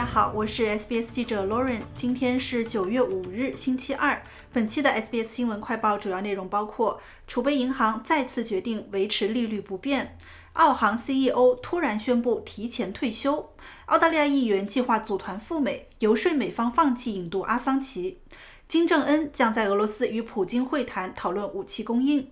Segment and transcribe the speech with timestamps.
[0.00, 1.82] 大家好，我是 SBS 记者 Lauren。
[1.94, 4.22] 今天是九月五日，星期二。
[4.50, 10.06] 本期的 SBS 新闻快报主要内容包括：储备银行再次决定维持利率不变；
[10.54, 13.50] 澳航 CEO 突然宣布提前退休；
[13.84, 18.16] 澳大利亚议员计划组团赴美，游说美方放弃引渡阿桑奇；
[18.66, 22.26] 金正恩将在俄罗斯与普京会谈，讨论武器供应。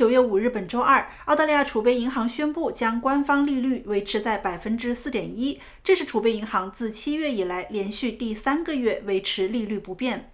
[0.00, 10.32] 九月五日，本周二，澳大利亚储备银行宣布将官方利率维持在百分之四点一，这是储备银行自七月以来连续第三个月维持利率不变。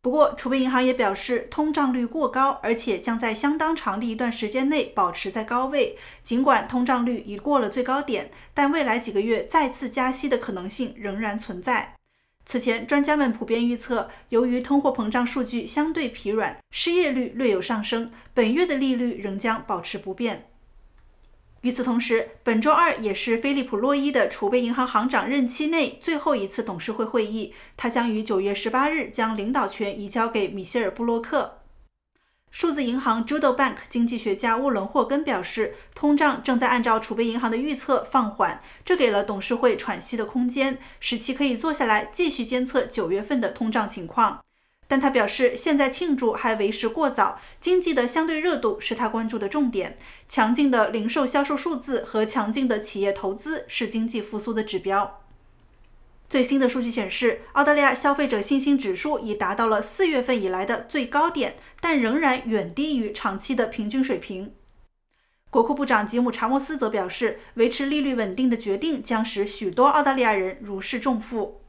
[0.00, 5.98] 不过，储备银行也表示，通胀率过高，而且将在相当长的一段时间内保持在高位。
[6.22, 11.96] 尽管通胀率已过了最高点，但未来几个月再次加息的可能性仍然存在。
[12.46, 20.50] 此前，专家们普遍预测，由于通货膨胀数据相对疲软，失业率略有上升，本月的利率仍将保持不变。
[21.62, 31.62] 与此同时，本周二也是菲利普·洛伊的储备银行行长任期内最后一次董事会会议，他将于九月十八日将领导权移交给米歇尔·布洛克。
[32.54, 44.44] 数字银行 Judo Bank 经济学家沃伦·霍根表示，通胀正在按照储备银行的预测放缓，这给了董事会喘息的空间，使其可以坐下来继续监测九月份的通胀情况。
[44.86, 49.98] 但他表示，现在庆祝还为时过早，经济的相对热度是他关注的重点。
[50.28, 55.23] 强劲的零售销售数字和强劲的企业投资是经济复苏的指标。
[56.34, 64.52] 最新的数据显示，澳大利亚消费者信心指数已达到了四月份以来的最高点，但仍然远低于长期的平均水平。
[65.48, 71.60] 国库部长吉姆·查莫斯则表示，维持利率稳定的决定将使许多澳大利亚人如释重负。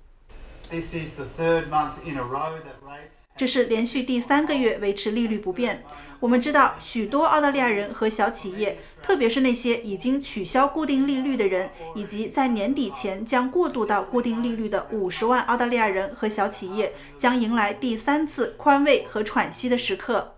[3.36, 5.84] 这是连续第三个月维持利率不变。
[6.20, 20.35] 我们知道，许多澳大利亚人和小企业，特别是那些已经取消固定利率的人，以及在年底前将过渡到固定利率的五十万澳大利亚人和小企业，将迎来第三次宽慰和喘息的时刻。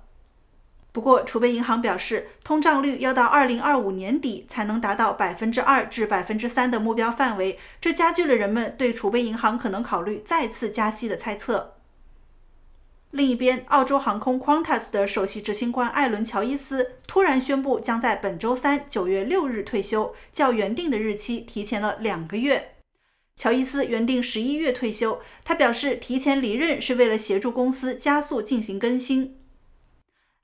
[0.97, 11.75] 不过，储备银行表示，通胀率要到二零二五年底才能达到百分之二至百分之三的目标范围，这加剧了人们对储备银行可能考虑再次加息的猜测。
[13.11, 22.73] 另一边，澳洲航空 Qantas 的首席执行官艾伦·乔伊斯突然宣布将在本周三九月六日退休，较原定的日期提前了两个月。
[23.35, 29.36] 乔伊斯原定十一月退休，他表示提前离任是为了协助公司加速进行更新。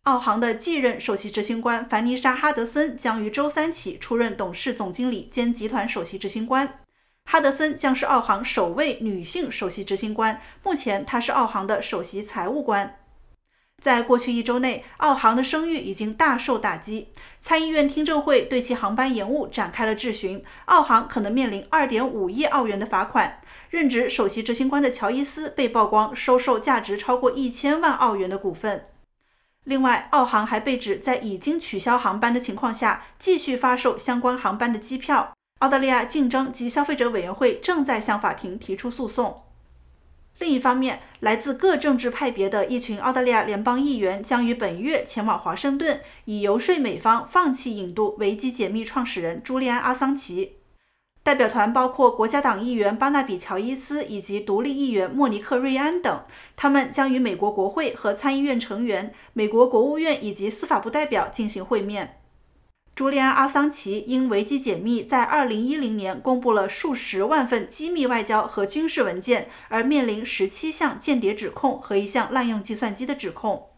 [0.03, 6.81] 澳航的继任首席执行官凡妮莎·哈德森将于周三起出任董事总经理兼集团首席执行官。
[7.24, 13.00] 哈德森将是澳航首位女性首席执行官，目前她是澳航的首席财务官。
[13.81, 17.08] 在过去一周内，澳航的声誉已经大受打击。
[17.40, 23.40] 参议院听证会对其航班延误展开了质询，澳航可能面临2.5亿澳元的罚款。
[23.69, 28.88] 任职首席执行官的乔伊斯被曝光收受价值超过一千万澳元的股份。
[29.66, 35.34] 另外，澳航还被指在已经取消航班的情况下，继续发售相关航班的机票。
[35.59, 39.44] 澳大利亚竞争及消费者委员会正在向法庭提出诉讼。
[40.40, 50.57] 另一方面，来自各政治派别的一群澳大利亚联邦议员将于本月前往华盛顿，以游说美方放弃引渡维基解密创始人朱利安·阿桑奇。
[51.24, 56.24] 代表团包括国家党议员巴纳比·乔伊斯以及独立议员莫尼克·瑞安等，
[56.58, 62.20] 他们将与美国国会和参议院成员、美国国务院以及司法部代表进行会面。
[62.94, 73.70] 朱利安·阿桑奇因维基解密在2010年公布了数十万份机密外交和军事文件，而面临17项间谍指控和一项滥用计算机的指控。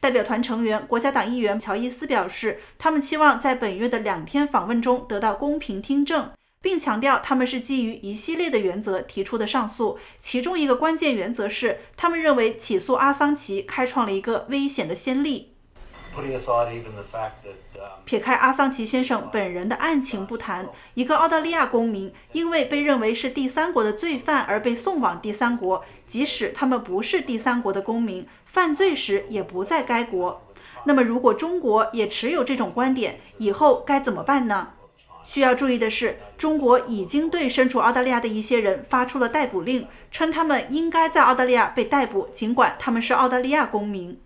[0.00, 6.30] 代表团成员国家党议员乔伊斯表示，他们期望在本月的两天访问中得到公平听证。
[6.64, 15.50] 并强调，他们是基于一系列的原则提出的上诉，其中一个关键原则是，他们认为起诉阿桑奇开创了一个危险的先例。
[18.06, 30.40] 撇开阿桑奇先生本人的案情不谈，一个澳大利亚公民因为被认为是第三国的罪犯而被送往第三国，即使他们不是第三国的公民，犯罪时也不在该国。
[30.84, 34.68] 那么，如果中国也持有这种观点，以后该怎么办呢？
[35.24, 44.20] 需要注意的是，中国已经对身处澳大利亚的一些人发出了逮捕令，称他们应该在澳大利亚被逮捕，尽管他们是澳大利亚公民。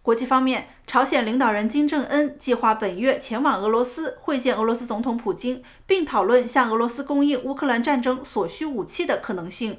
[0.00, 9.78] 国际方面，朝鲜领导人金正恩计划本月前往俄罗斯会见俄罗斯总统普京，并讨论向俄罗斯供应乌克兰战争所需武器的可能性。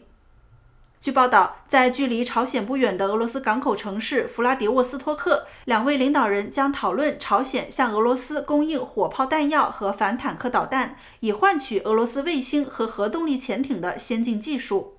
[1.03, 14.93] 据报道，在距离朝鲜不远的俄罗斯港口城市弗拉迪沃斯托克，两位领导人将讨论朝鲜向俄罗斯供应火炮弹药和反坦克导弹，以换取俄罗斯卫星和核动力潜艇的先进技术。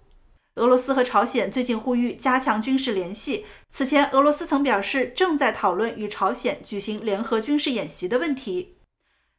[0.57, 3.47] 俄罗斯和朝鲜最近呼吁加强军事联系。
[3.71, 8.74] 此前，俄罗斯曾表示正在讨论与朝鲜举行联合军事演习的问题。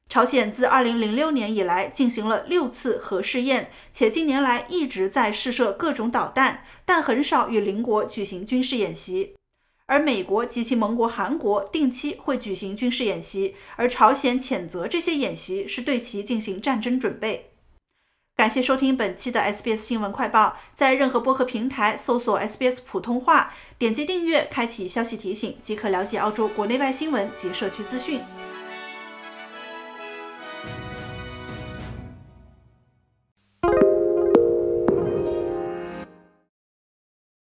[0.07, 9.35] 朝鲜自2006年以来进行了六次核试验，且近年来一直在试射各种导弹，但很少与邻国举行军事演习。
[9.87, 17.51] 而美国及其盟国韩国定期会举行军事演习，而朝鲜谴责这些演习是对其进行战争准备。
[18.35, 28.19] 感谢收听本期的 SBS 新闻快报，在任何播客平台搜索 SBS 普通话，点击订阅，开启消息提醒，即可了解澳洲国内外新闻及社区资讯。